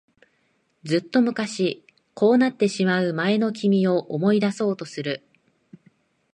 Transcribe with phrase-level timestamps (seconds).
[0.83, 1.83] ずっと昔、
[2.15, 5.21] こうなってしまう前の君を思い出そうとする。